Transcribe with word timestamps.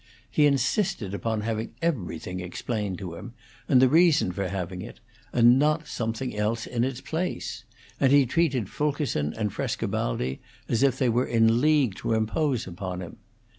He 0.31 0.47
insisted 0.47 1.13
upon 1.13 1.41
having 1.41 1.75
everything 1.79 2.39
explained 2.39 2.97
to 2.97 3.13
him, 3.13 3.33
and 3.69 3.79
the 3.79 3.87
reason 3.87 4.31
for 4.31 4.47
having 4.47 4.81
it, 4.81 4.99
and 5.31 5.59
not 5.59 5.87
something 5.87 6.35
else 6.35 6.65
in 6.65 6.83
its 6.83 7.01
place; 7.01 7.65
and 7.99 8.11
he 8.11 8.25
treated 8.25 8.67
Fulkerson 8.67 9.31
and 9.37 9.53
Frescobaldi 9.53 10.39
as 10.67 10.81
if 10.81 10.97
they 10.97 11.07
were 11.07 11.27
in 11.27 11.61
league 11.61 11.93
to 11.97 12.13
impose 12.13 12.65
upon 12.65 13.03
him. 13.03 13.17